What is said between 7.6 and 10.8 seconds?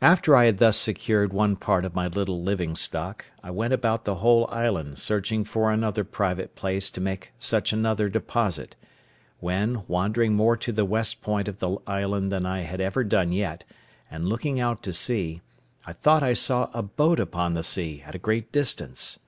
another deposit; when, wandering more to